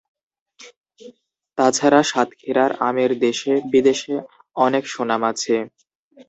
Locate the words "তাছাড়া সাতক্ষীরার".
1.57-2.71